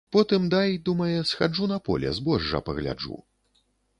Потым 0.15 0.45
дай, 0.53 0.71
думае, 0.87 1.19
схаджу 1.31 1.67
на 1.73 1.77
поле 1.89 2.15
збожжа 2.21 2.63
пагляджу. 2.69 3.21